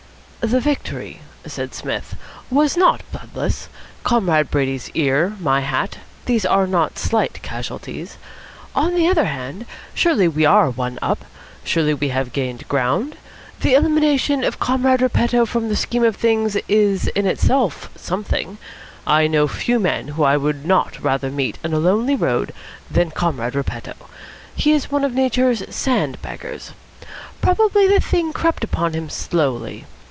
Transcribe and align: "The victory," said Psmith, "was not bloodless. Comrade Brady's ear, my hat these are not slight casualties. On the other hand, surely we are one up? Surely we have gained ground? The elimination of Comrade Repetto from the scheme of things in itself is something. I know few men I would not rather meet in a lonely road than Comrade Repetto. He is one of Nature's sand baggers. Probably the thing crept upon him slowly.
"The 0.43 0.59
victory," 0.59 1.21
said 1.45 1.75
Psmith, 1.75 2.15
"was 2.49 2.75
not 2.75 3.01
bloodless. 3.11 3.69
Comrade 4.03 4.49
Brady's 4.49 4.89
ear, 4.95 5.35
my 5.39 5.59
hat 5.61 5.99
these 6.25 6.47
are 6.47 6.65
not 6.65 6.97
slight 6.97 7.43
casualties. 7.43 8.17
On 8.75 8.95
the 8.95 9.07
other 9.07 9.25
hand, 9.25 9.67
surely 9.93 10.27
we 10.27 10.43
are 10.43 10.71
one 10.71 10.97
up? 10.99 11.25
Surely 11.63 11.93
we 11.93 12.07
have 12.09 12.33
gained 12.33 12.67
ground? 12.67 13.17
The 13.59 13.75
elimination 13.75 14.43
of 14.43 14.57
Comrade 14.57 14.99
Repetto 15.03 15.45
from 15.45 15.69
the 15.69 15.75
scheme 15.75 16.03
of 16.03 16.15
things 16.15 16.55
in 16.55 17.27
itself 17.27 17.91
is 17.95 18.01
something. 18.01 18.57
I 19.05 19.27
know 19.27 19.47
few 19.47 19.77
men 19.79 20.15
I 20.19 20.37
would 20.37 20.65
not 20.65 21.03
rather 21.03 21.29
meet 21.29 21.59
in 21.63 21.71
a 21.71 21.77
lonely 21.77 22.15
road 22.15 22.51
than 22.89 23.11
Comrade 23.11 23.53
Repetto. 23.53 23.93
He 24.55 24.71
is 24.71 24.89
one 24.89 25.03
of 25.03 25.13
Nature's 25.13 25.61
sand 25.73 26.19
baggers. 26.23 26.71
Probably 27.43 27.87
the 27.87 27.99
thing 27.99 28.33
crept 28.33 28.63
upon 28.63 28.93
him 28.93 29.07
slowly. 29.07 29.85